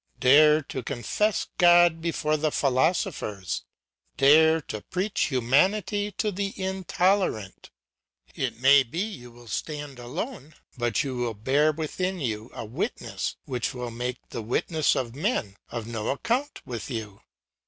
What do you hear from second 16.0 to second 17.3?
account with you.